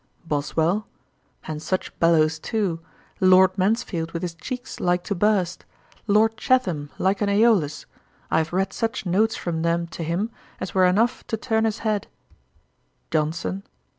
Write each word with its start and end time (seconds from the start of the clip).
BOSWELL. 0.25 0.87
'And 1.47 1.61
such 1.61 1.99
bellows 1.99 2.39
too. 2.39 2.79
Lord 3.19 3.55
Mansfield 3.55 4.13
with 4.13 4.23
his 4.23 4.33
cheeks 4.33 4.79
like 4.79 5.03
to 5.03 5.13
burst: 5.13 5.63
Lord 6.07 6.37
Chatham 6.37 6.89
like 6.97 7.21
an 7.21 7.29
Ãolus. 7.29 7.85
I 8.31 8.39
have 8.39 8.51
read 8.51 8.73
such 8.73 9.05
notes 9.05 9.35
from 9.35 9.61
them 9.61 9.85
to 9.89 10.01
him, 10.03 10.31
as 10.59 10.73
were 10.73 10.85
enough 10.85 11.23
to 11.27 11.37
turn 11.37 11.65
his 11.65 11.77
head.' 11.85 12.07
JOHNSON. 13.11 13.61